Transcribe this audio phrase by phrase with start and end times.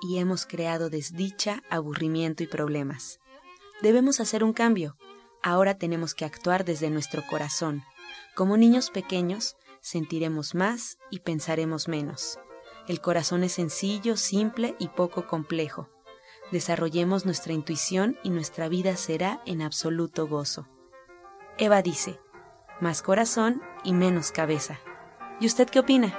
[0.00, 3.20] y hemos creado desdicha, aburrimiento y problemas.
[3.82, 4.96] Debemos hacer un cambio.
[5.42, 7.82] Ahora tenemos que actuar desde nuestro corazón.
[8.34, 12.38] Como niños pequeños, sentiremos más y pensaremos menos.
[12.88, 15.88] El corazón es sencillo, simple y poco complejo.
[16.52, 20.68] Desarrollemos nuestra intuición y nuestra vida será en absoluto gozo.
[21.58, 22.20] Eva dice,
[22.80, 24.78] más corazón y menos cabeza.
[25.40, 26.18] ¿Y usted qué opina?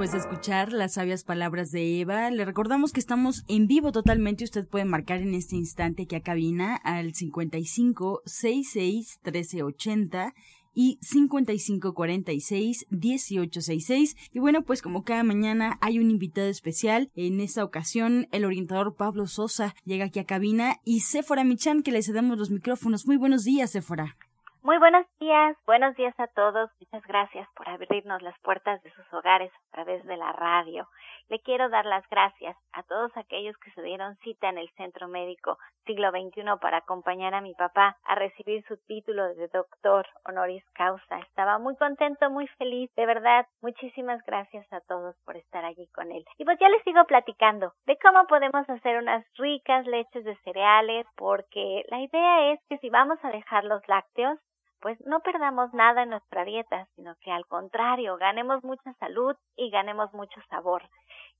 [0.00, 4.44] Después de escuchar las sabias palabras de Eva, le recordamos que estamos en vivo totalmente.
[4.44, 10.32] Usted puede marcar en este instante aquí a cabina al 55 66 1380
[10.72, 14.16] y 5546 1866.
[14.32, 17.10] Y bueno, pues como cada mañana hay un invitado especial.
[17.14, 21.92] En esta ocasión, el orientador Pablo Sosa llega aquí a cabina y Sephora Michan, que
[21.92, 23.06] le cedemos los micrófonos.
[23.06, 24.16] Muy buenos días, Sephora.
[24.62, 26.70] Muy buenos días, buenos días a todos.
[26.78, 30.86] Muchas gracias por abrirnos las puertas de sus hogares a través de la radio.
[31.30, 35.08] Le quiero dar las gracias a todos aquellos que se dieron cita en el Centro
[35.08, 40.64] Médico Siglo XXI para acompañar a mi papá a recibir su título de doctor honoris
[40.74, 41.20] causa.
[41.20, 42.90] Estaba muy contento, muy feliz.
[42.96, 46.22] De verdad, muchísimas gracias a todos por estar allí con él.
[46.36, 51.06] Y pues ya les sigo platicando de cómo podemos hacer unas ricas leches de cereales
[51.16, 54.38] porque la idea es que si vamos a dejar los lácteos,
[54.80, 59.70] pues no perdamos nada en nuestra dieta, sino que al contrario, ganemos mucha salud y
[59.70, 60.82] ganemos mucho sabor.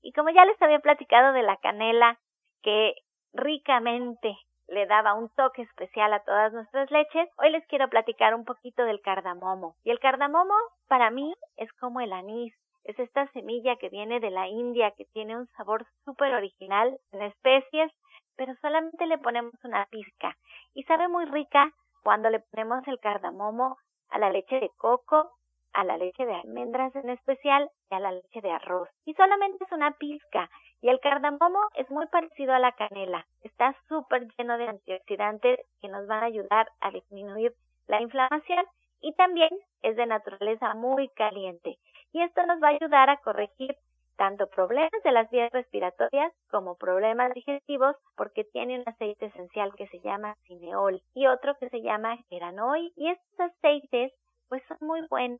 [0.01, 2.19] Y como ya les había platicado de la canela,
[2.61, 2.95] que
[3.33, 4.37] ricamente
[4.67, 8.83] le daba un toque especial a todas nuestras leches, hoy les quiero platicar un poquito
[8.85, 9.75] del cardamomo.
[9.83, 10.53] Y el cardamomo
[10.87, 12.53] para mí es como el anís,
[12.83, 17.21] es esta semilla que viene de la India, que tiene un sabor súper original en
[17.23, 17.91] especies,
[18.35, 20.35] pero solamente le ponemos una pizca
[20.73, 21.71] y sabe muy rica
[22.03, 23.77] cuando le ponemos el cardamomo
[24.09, 25.31] a la leche de coco,
[25.73, 28.89] a la leche de almendras en especial y a la leche de arroz.
[29.05, 30.49] Y solamente es una pizca.
[30.81, 33.25] Y el cardamomo es muy parecido a la canela.
[33.41, 37.53] Está súper lleno de antioxidantes que nos van a ayudar a disminuir
[37.87, 38.65] la inflamación
[39.01, 39.49] y también
[39.81, 41.77] es de naturaleza muy caliente.
[42.13, 43.75] Y esto nos va a ayudar a corregir
[44.21, 49.87] tanto problemas de las vías respiratorias como problemas digestivos porque tiene un aceite esencial que
[49.87, 54.13] se llama cineol y otro que se llama geranoi y estos aceites
[54.47, 55.39] pues son muy buenos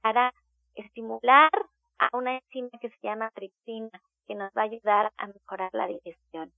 [0.00, 0.32] para
[0.74, 1.50] estimular
[1.98, 3.90] a una enzima que se llama tripsina
[4.26, 6.50] que nos va a ayudar a mejorar la digestión.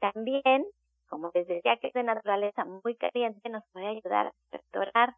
[0.00, 0.66] También,
[1.08, 5.14] como les decía que es de naturaleza muy caliente, nos puede ayudar a restaurar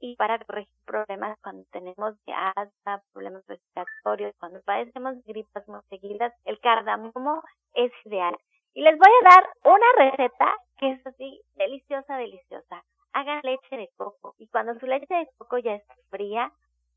[0.00, 6.32] y para corregir problemas cuando tenemos de asma, problemas respiratorios, cuando padecemos gripas muy seguidas,
[6.44, 7.42] el cardamomo
[7.74, 8.36] es ideal.
[8.72, 12.82] Y les voy a dar una receta que es así deliciosa, deliciosa.
[13.12, 16.52] Hagan leche de coco y cuando su leche de coco ya está fría,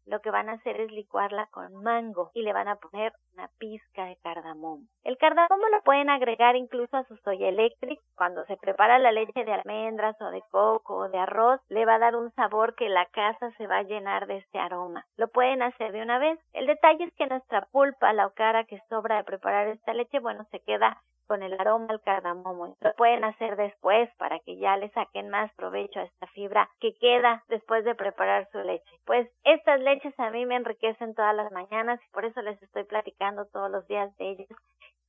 [0.05, 3.49] lo que van a hacer es licuarla con mango y le van a poner una
[3.57, 4.83] pizca de cardamomo.
[5.03, 7.99] El cardamomo lo pueden agregar incluso a su soya electric.
[8.15, 11.95] Cuando se prepara la leche de almendras o de coco o de arroz, le va
[11.95, 15.05] a dar un sabor que la casa se va a llenar de este aroma.
[15.17, 16.39] Lo pueden hacer de una vez.
[16.53, 20.45] El detalle es que nuestra pulpa, la cara que sobra de preparar esta leche, bueno,
[20.51, 21.01] se queda
[21.33, 22.75] con el aroma al cardamomo.
[22.79, 26.93] Lo pueden hacer después para que ya le saquen más provecho a esta fibra que
[26.99, 28.99] queda después de preparar su leche.
[29.03, 32.83] Pues estas leches a mí me enriquecen todas las mañanas y por eso les estoy
[32.83, 34.47] platicando todos los días de ellas.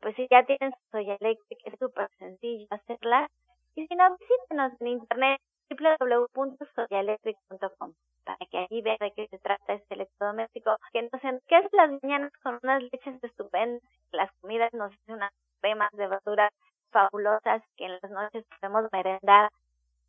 [0.00, 3.28] Pues si ya tienen su soya eléctrica, es súper sencillo hacerla.
[3.74, 7.92] Y si no, visítenos en internet www.soyaelectric.com
[8.24, 12.32] para que allí vean de qué se trata este electrodoméstico que nos enriquece las mañanas
[12.42, 15.30] con unas leches estupendas, las comidas nos hacen unas
[15.64, 16.52] cremas de verduras
[16.90, 19.50] fabulosas que en las noches podemos merendar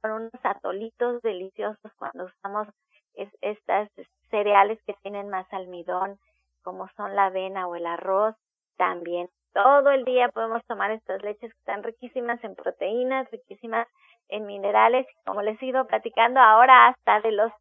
[0.02, 2.68] con unos atolitos deliciosos cuando usamos
[3.14, 3.90] es, estas
[4.30, 6.20] cereales que tienen más almidón
[6.62, 8.36] como son la avena o el arroz
[8.76, 13.88] también Todo el día podemos tomar estas leches que están riquísimas en proteínas, riquísimas
[14.28, 17.54] en minerales, como les he ido platicando ahora hasta de los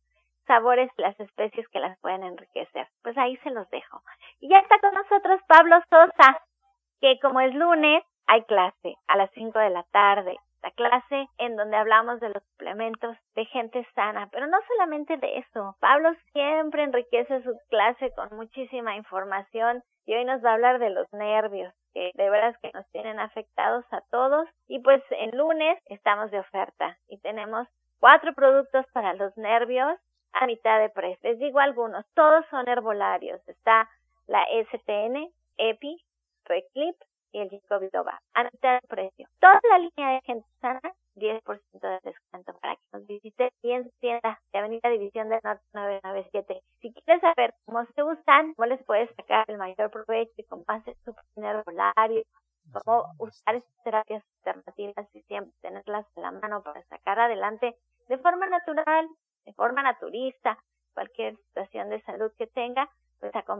[0.49, 2.89] sabores, las especies que las pueden enriquecer.
[3.05, 4.03] Pues ahí se los dejo.
[4.41, 6.43] Y ya está con nosotros Pablo Sosa,
[7.01, 10.37] que como es lunes, hay clase a las 5 de la tarde.
[10.63, 15.39] La clase en donde hablamos de los suplementos de gente sana, pero no solamente de
[15.39, 15.77] eso.
[15.79, 20.89] Pablo siempre enriquece su clase con muchísima información y hoy nos va a hablar de
[20.89, 24.49] los nervios, que de veras que nos tienen afectados a todos.
[24.67, 27.69] Y pues el lunes estamos de oferta y tenemos
[28.01, 29.99] cuatro productos para los nervios
[30.33, 31.31] a mitad de precio.
[31.31, 33.47] Les digo algunos, todos son herbolarios.
[33.49, 33.89] Está
[34.27, 36.03] la STN, EPI,
[36.45, 36.97] Reclip,
[37.35, 39.29] y el disco Biloba a mitad de precio.
[39.41, 40.81] Toda la línea de gente sana,
[41.17, 41.43] 10%
[41.81, 45.65] de descuento para que nos visite y en su tienda de Avenida División del Norte
[45.75, 46.61] 997.
[46.81, 50.65] Si quieres saber cómo se usan, cómo les puedes sacar el mayor provecho y cómo
[50.69, 52.23] hacer su primer volario,
[52.73, 57.75] cómo usar estas terapias alternativas y siempre tenerlas a la mano para sacar adelante
[58.09, 59.09] de forma natural,
[59.45, 60.57] de forma naturista,
[60.95, 62.89] cualquier situación de salud que tenga,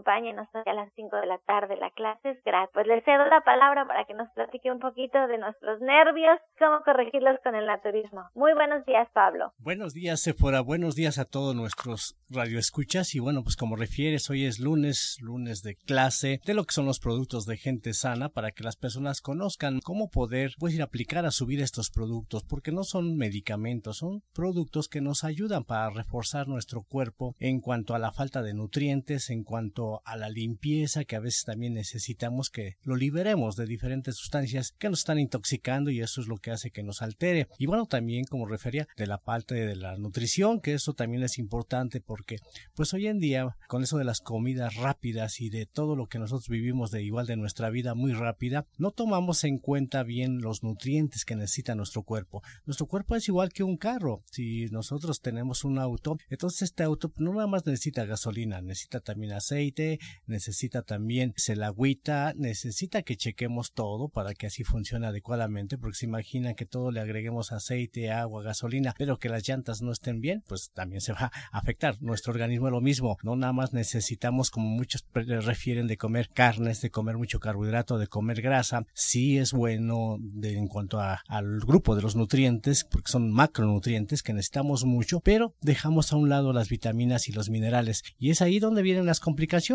[0.05, 1.77] acompáñenos a las 5 de la tarde.
[1.77, 2.71] La clase es gratis.
[2.75, 6.81] Pues le cedo la palabra para que nos platique un poquito de nuestros nervios, cómo
[6.85, 8.29] corregirlos con el naturismo.
[8.35, 9.53] Muy buenos días, Pablo.
[9.59, 10.61] Buenos días, Sephora.
[10.61, 13.15] Buenos días a todos nuestros radioescuchas.
[13.15, 16.87] Y bueno, pues como refieres, hoy es lunes, lunes de clase de lo que son
[16.87, 20.87] los productos de gente sana para que las personas conozcan cómo poder pues ir a
[20.87, 25.65] aplicar a su vida estos productos, porque no son medicamentos, son productos que nos ayudan
[25.65, 30.29] para reforzar nuestro cuerpo en cuanto a la falta de nutrientes, en cuanto a la
[30.29, 35.19] limpieza que a veces también necesitamos que lo liberemos de diferentes sustancias que nos están
[35.19, 37.49] intoxicando y eso es lo que hace que nos altere.
[37.59, 41.39] Y bueno, también como refería de la parte de la nutrición, que eso también es
[41.39, 42.39] importante porque
[42.75, 46.19] pues hoy en día con eso de las comidas rápidas y de todo lo que
[46.19, 50.63] nosotros vivimos de igual de nuestra vida muy rápida, no tomamos en cuenta bien los
[50.63, 52.43] nutrientes que necesita nuestro cuerpo.
[52.67, 54.23] Nuestro cuerpo es igual que un carro.
[54.31, 59.33] Si nosotros tenemos un auto, entonces este auto no nada más necesita gasolina, necesita también
[59.33, 59.84] aceite,
[60.27, 66.07] necesita también el agüita, necesita que chequemos todo para que así funcione adecuadamente, porque se
[66.07, 70.43] imagina que todo le agreguemos aceite, agua, gasolina, pero que las llantas no estén bien,
[70.47, 72.01] pues también se va a afectar.
[72.01, 76.81] Nuestro organismo es lo mismo, no nada más necesitamos, como muchos refieren, de comer carnes,
[76.81, 81.97] de comer mucho carbohidrato, de comer grasa, sí es bueno de, en cuanto al grupo
[81.97, 86.69] de los nutrientes, porque son macronutrientes que necesitamos mucho, pero dejamos a un lado las
[86.69, 89.74] vitaminas y los minerales, y es ahí donde vienen las complicaciones.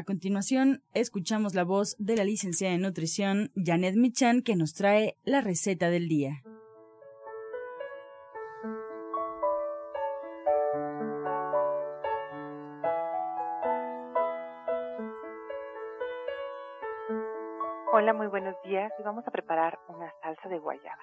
[0.00, 5.18] A continuación, escuchamos la voz de la licenciada en nutrición Janet Michan que nos trae
[5.24, 6.40] la receta del día.
[17.92, 18.90] Hola, muy buenos días.
[18.96, 21.02] Hoy vamos a preparar una salsa de guayaba.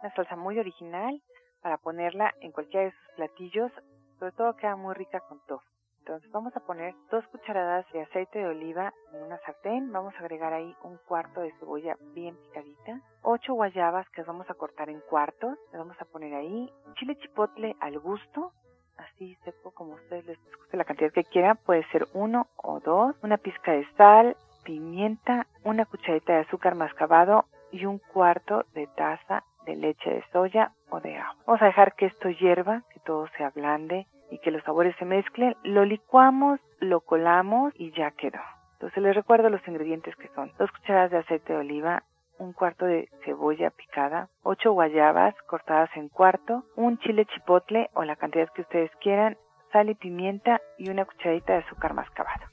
[0.00, 1.22] Una salsa muy original
[1.60, 3.70] para ponerla en cualquiera de sus platillos.
[4.18, 5.77] Sobre todo queda muy rica con tofu.
[6.08, 9.92] Entonces vamos a poner dos cucharadas de aceite de oliva en una sartén.
[9.92, 13.02] Vamos a agregar ahí un cuarto de cebolla bien picadita.
[13.20, 15.58] Ocho guayabas que vamos a cortar en cuartos.
[15.70, 18.52] Le vamos a poner ahí chile chipotle al gusto.
[18.96, 21.58] Así seco como ustedes les guste la cantidad que quieran.
[21.66, 23.14] Puede ser uno o dos.
[23.22, 24.34] Una pizca de sal,
[24.64, 30.72] pimienta, una cucharadita de azúcar mascabado y un cuarto de taza de leche de soya
[30.88, 31.36] o de agua.
[31.44, 35.04] Vamos a dejar que esto hierva, que todo se ablande y que los sabores se
[35.04, 38.40] mezclen, lo licuamos, lo colamos y ya quedó.
[38.74, 42.04] Entonces les recuerdo los ingredientes que son dos cucharadas de aceite de oliva,
[42.38, 48.16] un cuarto de cebolla picada, ocho guayabas cortadas en cuarto, un chile chipotle o la
[48.16, 49.36] cantidad que ustedes quieran,
[49.72, 52.46] sal y pimienta y una cucharadita de azúcar mascabado.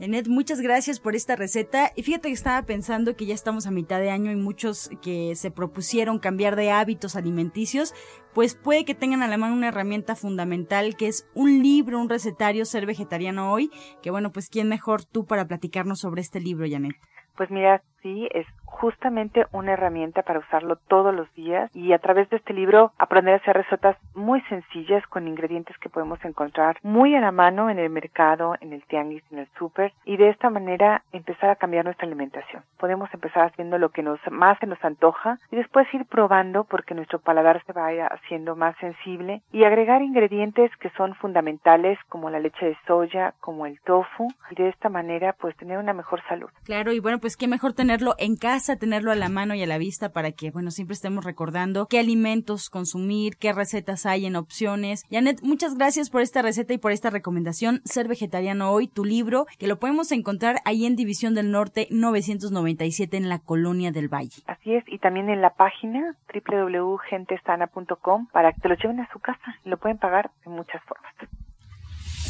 [0.00, 1.92] Enet, muchas gracias por esta receta.
[1.94, 5.36] Y fíjate que estaba pensando que ya estamos a mitad de año y muchos que
[5.36, 7.92] se propusieron cambiar de hábitos alimenticios,
[8.32, 12.08] pues puede que tengan a la mano una herramienta fundamental que es un libro, un
[12.08, 16.66] recetario Ser Vegetariano Hoy, que bueno, pues quién mejor tú para platicarnos sobre este libro,
[16.66, 16.96] Janet.
[17.36, 22.30] Pues mira, sí, es justamente una herramienta para usarlo todos los días y a través
[22.30, 27.14] de este libro aprender a hacer recetas muy sencillas con ingredientes que podemos encontrar muy
[27.14, 30.50] a la mano en el mercado, en el tianguis, en el súper y de esta
[30.50, 32.62] manera empezar a cambiar nuestra alimentación.
[32.78, 36.94] Podemos empezar haciendo lo que nos más se nos antoja y después ir probando porque
[36.94, 42.38] nuestro paladar se vaya haciendo más sensible y agregar ingredientes que son fundamentales como la
[42.38, 46.48] leche de soya, como el tofu y de esta manera pues tener una mejor salud.
[46.64, 49.66] Claro, y bueno, pues qué mejor tenerlo en casa tenerlo a la mano y a
[49.66, 54.36] la vista para que, bueno, siempre estemos recordando qué alimentos consumir, qué recetas hay en
[54.36, 55.04] opciones.
[55.10, 57.80] Janet, muchas gracias por esta receta y por esta recomendación.
[57.84, 63.16] Ser vegetariano hoy, tu libro, que lo podemos encontrar ahí en División del Norte 997
[63.16, 64.42] en la Colonia del Valle.
[64.46, 69.18] Así es, y también en la página www.gentesana.com para que te lo lleven a su
[69.18, 71.12] casa lo pueden pagar de muchas formas.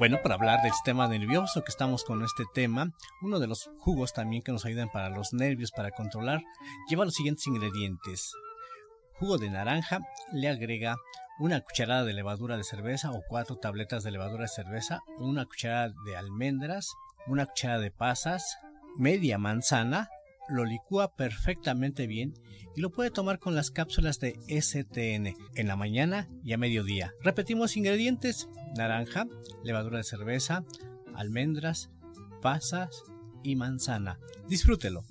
[0.00, 4.14] Bueno, para hablar del sistema nervioso que estamos con este tema, uno de los jugos
[4.14, 6.40] también que nos ayudan para los nervios, para controlar,
[6.88, 8.32] lleva los siguientes ingredientes.
[9.18, 9.98] Jugo de naranja
[10.32, 10.96] le agrega
[11.38, 15.92] una cucharada de levadura de cerveza o cuatro tabletas de levadura de cerveza, una cucharada
[16.06, 16.88] de almendras,
[17.26, 18.56] una cucharada de pasas,
[18.96, 20.08] media manzana,
[20.50, 22.34] lo licúa perfectamente bien
[22.76, 27.14] y lo puede tomar con las cápsulas de STN en la mañana y a mediodía.
[27.22, 29.26] Repetimos ingredientes, naranja,
[29.64, 30.64] levadura de cerveza,
[31.14, 31.90] almendras,
[32.40, 33.04] pasas
[33.42, 34.18] y manzana.
[34.48, 35.04] Disfrútelo.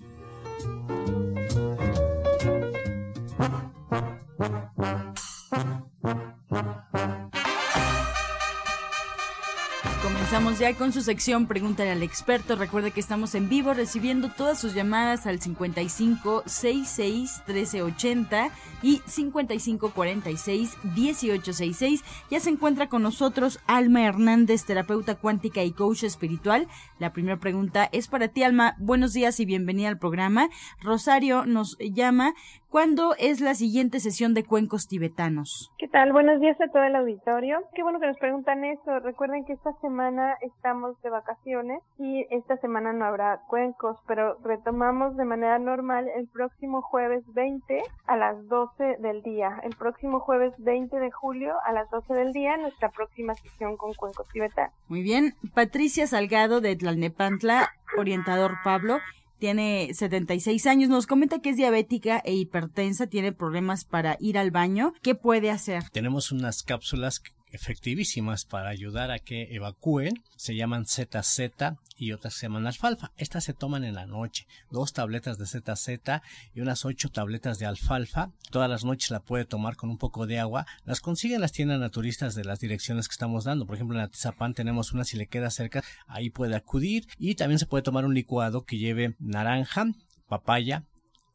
[10.59, 12.57] Ya con su sección Pregúntale al experto.
[12.57, 18.49] Recuerde que estamos en vivo recibiendo todas sus llamadas al 55 66 1380
[18.81, 22.03] y 55 46 1866.
[22.29, 26.67] Ya se encuentra con nosotros Alma Hernández, terapeuta cuántica y coach espiritual.
[26.99, 28.75] La primera pregunta es para ti, Alma.
[28.79, 30.49] Buenos días y bienvenida al programa.
[30.81, 32.33] Rosario nos llama.
[32.69, 35.71] ¿Cuándo es la siguiente sesión de cuencos tibetanos?
[35.79, 36.13] ¿Qué tal?
[36.13, 37.63] Buenos días a todo el auditorio.
[37.73, 38.99] Qué bueno que nos preguntan eso.
[38.99, 45.17] Recuerden que esta semana estamos de vacaciones y esta semana no habrá cuencos, pero retomamos
[45.17, 49.59] de manera normal el próximo jueves 20 a las 12 del día.
[49.63, 53.95] El próximo jueves 20 de julio a las 12 del día, nuestra próxima sesión con
[53.95, 54.75] cuencos tibetanos.
[54.87, 55.33] Muy bien.
[55.55, 58.99] Patricia Salgado de Tlalnepantla, orientador Pablo
[59.39, 64.51] tiene 76 años, nos comenta que es diabética e hipertensa, tiene problemas para ir al
[64.51, 64.93] baño.
[65.01, 65.83] ¿Qué puede hacer?
[65.91, 70.23] Tenemos unas cápsulas efectivísimas para ayudar a que evacúen.
[70.35, 71.39] Se llaman ZZ
[71.97, 73.11] y otras se llaman alfalfa.
[73.17, 74.47] Estas se toman en la noche.
[74.71, 76.21] Dos tabletas de ZZ
[76.53, 78.31] y unas ocho tabletas de alfalfa.
[78.51, 80.65] Todas las noches la puede tomar con un poco de agua.
[80.85, 83.65] Las consigue en las tiendas naturistas de las direcciones que estamos dando.
[83.65, 85.83] Por ejemplo, en Atizapán tenemos una si le queda cerca.
[86.07, 87.07] Ahí puede acudir.
[87.17, 89.87] Y también se puede tomar un licuado que lleve naranja,
[90.27, 90.85] papaya,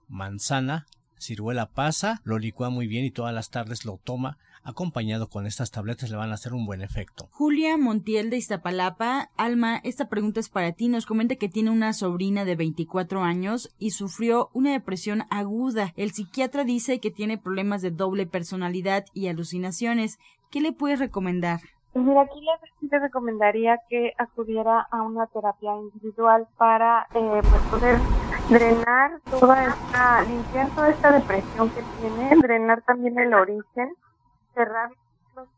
[0.08, 0.86] manzana,
[1.18, 5.70] ciruela pasa, lo licúa muy bien y todas las tardes lo toma acompañado con estas
[5.70, 7.28] tabletas le van a hacer un buen efecto.
[7.30, 10.88] Julia Montiel de Iztapalapa, Alma, esta pregunta es para ti.
[10.88, 15.92] Nos comenta que tiene una sobrina de 24 años y sufrió una depresión aguda.
[15.96, 20.18] El psiquiatra dice que tiene problemas de doble personalidad y alucinaciones.
[20.50, 21.60] ¿Qué le puedes recomendar?
[21.92, 27.62] Pues mira, aquí le, le, recomendaría que acudiera a una terapia individual para eh, pues
[27.70, 27.98] poder
[28.48, 33.94] drenar toda esta, limpiar toda esta depresión que tiene, drenar también el origen
[34.54, 34.90] cerrar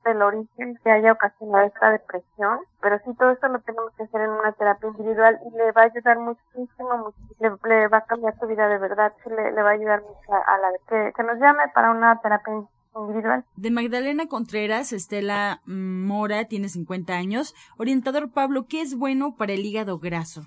[0.04, 4.22] del origen que haya ocasionado esta depresión, pero sí todo esto lo tenemos que hacer
[4.22, 8.46] en una terapia individual y le va a ayudar muchísimo, le, va a cambiar su
[8.46, 11.64] vida de verdad, le, le va a ayudar mucho a, la que, que nos llame
[11.74, 12.54] para una terapia
[12.96, 13.44] individual.
[13.56, 17.54] De Magdalena Contreras, Estela Mora tiene 50 años.
[17.76, 20.42] Orientador Pablo, ¿qué es bueno para el hígado graso?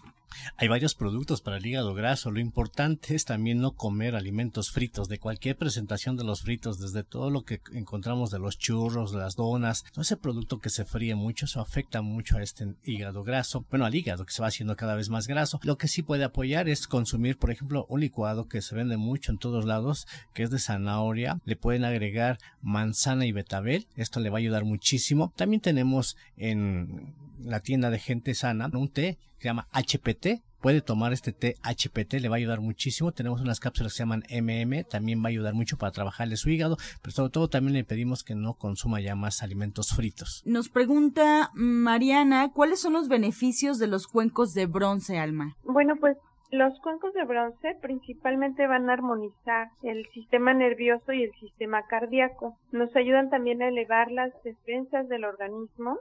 [0.57, 2.31] Hay varios productos para el hígado graso.
[2.31, 7.03] Lo importante es también no comer alimentos fritos de cualquier presentación de los fritos, desde
[7.03, 10.85] todo lo que encontramos de los churros, de las donas, todo ese producto que se
[10.85, 14.47] fríe mucho, eso afecta mucho a este hígado graso, bueno, al hígado que se va
[14.47, 15.59] haciendo cada vez más graso.
[15.63, 19.31] Lo que sí puede apoyar es consumir, por ejemplo, un licuado que se vende mucho
[19.31, 21.39] en todos lados, que es de zanahoria.
[21.45, 23.87] Le pueden agregar manzana y betabel.
[23.95, 25.33] Esto le va a ayudar muchísimo.
[25.35, 30.43] También tenemos en la tienda de gente sana un té que se llama HPT.
[30.61, 33.13] Puede tomar este té HPT, le va a ayudar muchísimo.
[33.13, 36.49] Tenemos unas cápsulas que se llaman MM, también va a ayudar mucho para trabajarle su
[36.49, 40.43] hígado, pero sobre todo también le pedimos que no consuma ya más alimentos fritos.
[40.45, 45.55] Nos pregunta Mariana, ¿cuáles son los beneficios de los cuencos de bronce, Alma?
[45.63, 46.17] Bueno, pues
[46.51, 52.57] los cuencos de bronce principalmente van a armonizar el sistema nervioso y el sistema cardíaco.
[52.71, 55.99] Nos ayudan también a elevar las defensas del organismo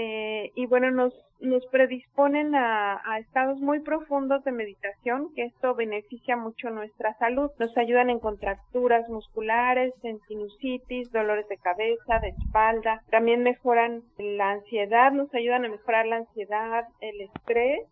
[0.00, 5.74] eh, y bueno, nos, nos predisponen a, a, estados muy profundos de meditación, que esto
[5.74, 7.50] beneficia mucho nuestra salud.
[7.58, 13.02] Nos ayudan en contracturas musculares, en sinusitis, dolores de cabeza, de espalda.
[13.10, 17.88] También mejoran la ansiedad, nos ayudan a mejorar la ansiedad, el estrés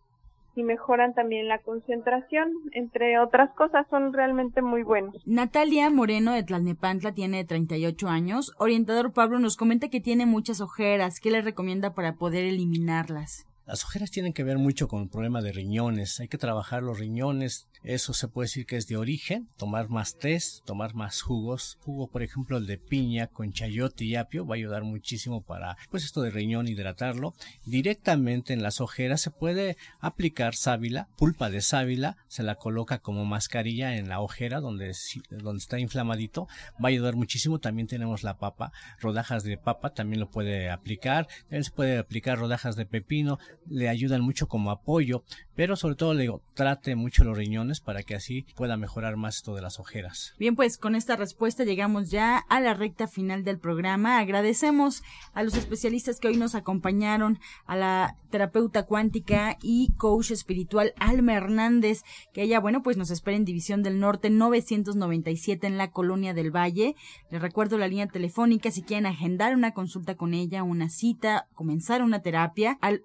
[0.57, 5.15] y mejoran también la concentración, entre otras cosas, son realmente muy buenos.
[5.25, 8.53] Natalia Moreno de Tlalnepantla tiene 38 años.
[8.57, 11.19] Orientador Pablo nos comenta que tiene muchas ojeras.
[11.19, 13.46] ¿Qué le recomienda para poder eliminarlas?
[13.67, 16.21] Las ojeras tienen que ver mucho con el problema de riñones.
[16.21, 17.67] Hay que trabajar los riñones.
[17.83, 19.49] Eso se puede decir que es de origen.
[19.57, 21.77] Tomar más test, tomar más jugos.
[21.81, 25.75] Jugo, por ejemplo, el de piña con chayote y apio va a ayudar muchísimo para,
[25.91, 27.33] pues esto de riñón, hidratarlo.
[27.65, 32.15] Directamente en las ojeras se puede aplicar sábila, pulpa de sábila.
[32.29, 34.95] Se la coloca como mascarilla en la ojera donde,
[35.29, 36.47] donde está inflamadito.
[36.81, 37.59] Va a ayudar muchísimo.
[37.59, 41.27] También tenemos la papa, rodajas de papa, también lo puede aplicar.
[41.41, 45.23] También se puede aplicar rodajas de pepino le ayudan mucho como apoyo,
[45.55, 49.37] pero sobre todo le digo, trate mucho los riñones para que así pueda mejorar más
[49.37, 50.33] esto de las ojeras.
[50.39, 54.19] Bien, pues con esta respuesta llegamos ya a la recta final del programa.
[54.19, 60.93] Agradecemos a los especialistas que hoy nos acompañaron, a la terapeuta cuántica y coach espiritual
[60.97, 65.91] Alma Hernández, que ella, bueno, pues nos espera en División del Norte 997 en la
[65.91, 66.95] Colonia del Valle.
[67.31, 72.01] Les recuerdo la línea telefónica si quieren agendar una consulta con ella, una cita, comenzar
[72.01, 73.01] una terapia al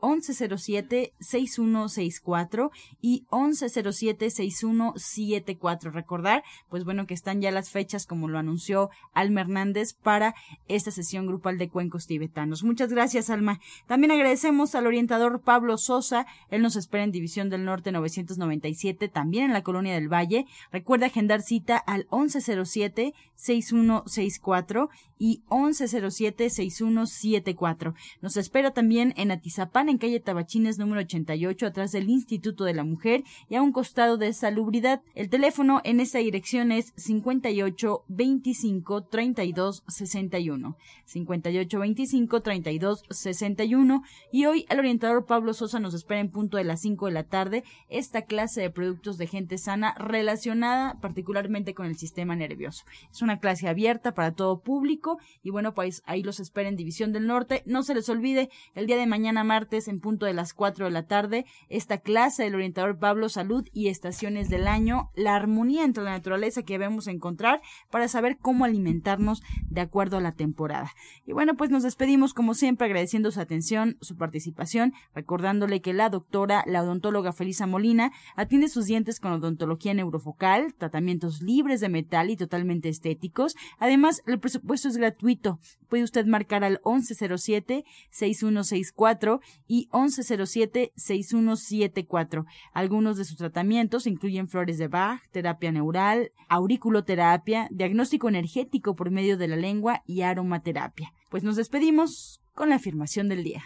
[0.48, 5.92] 1107-6164 y 1107-6174.
[5.92, 10.34] Recordar, pues bueno, que están ya las fechas como lo anunció Alma Hernández para
[10.68, 12.64] esta sesión grupal de cuencos tibetanos.
[12.64, 13.60] Muchas gracias, Alma.
[13.86, 16.26] También agradecemos al orientador Pablo Sosa.
[16.50, 20.46] Él nos espera en División del Norte 997, también en la Colonia del Valle.
[20.70, 27.94] Recuerda agendar cita al 1107-6164 y 1107-6174.
[28.20, 32.84] Nos espera también en Atizapán, en calle Tabachines número 88, atrás del Instituto de la
[32.84, 35.02] Mujer y a un costado de Salubridad.
[35.14, 40.78] El teléfono en esta dirección es 58 25 32 61.
[41.04, 44.02] 58 25 32 61.
[44.32, 47.24] Y hoy el orientador Pablo Sosa nos espera en punto de las 5 de la
[47.24, 52.86] tarde esta clase de productos de gente sana relacionada particularmente con el sistema nervioso.
[53.10, 57.12] Es una clase abierta para todo público y bueno, pues ahí los espera en División
[57.12, 57.62] del Norte.
[57.66, 60.90] No se les olvide, el día de mañana martes en punto de las 4 de
[60.90, 66.04] la tarde, esta clase del orientador Pablo Salud y Estaciones del Año, la armonía entre
[66.04, 70.92] la naturaleza que debemos encontrar para saber cómo alimentarnos de acuerdo a la temporada.
[71.26, 76.08] Y bueno, pues nos despedimos como siempre agradeciendo su atención, su participación, recordándole que la
[76.08, 82.30] doctora, la odontóloga Felisa Molina, atiende sus dientes con odontología neurofocal, tratamientos libres de metal
[82.30, 83.54] y totalmente estéticos.
[83.78, 85.58] Además, el presupuesto es gratuito.
[85.88, 92.44] Puede usted marcar al 1107-6164 y 1107-6174.
[92.72, 99.36] Algunos de sus tratamientos incluyen flores de Bach, terapia neural, auriculoterapia, diagnóstico energético por medio
[99.36, 101.12] de la lengua y aromaterapia.
[101.30, 103.64] Pues nos despedimos con la afirmación del día.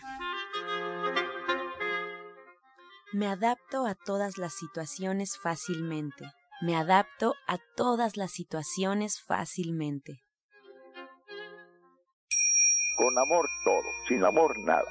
[3.13, 6.27] Me adapto a todas las situaciones fácilmente.
[6.61, 10.21] Me adapto a todas las situaciones fácilmente.
[12.97, 14.91] Con amor todo, sin amor nada.